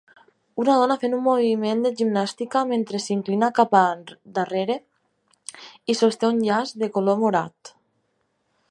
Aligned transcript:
Una 0.61 0.75
dona 0.83 0.95
fent 1.01 1.11
un 1.17 1.19
moviment 1.27 1.83
de 1.87 1.91
gimnàstica 1.99 2.63
mentre 2.71 3.03
s'inclina 3.03 3.51
cap 3.61 3.77
a 3.81 3.85
darrere 4.39 4.79
i 5.95 5.99
sosté 6.01 6.33
un 6.33 6.43
llaç 6.51 6.75
de 6.85 6.93
color 6.99 7.23
morat. 7.27 7.77